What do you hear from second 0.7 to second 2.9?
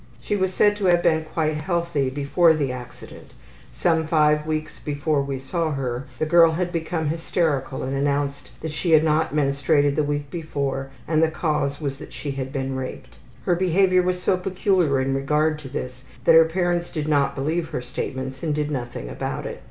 to have been quite healthy before the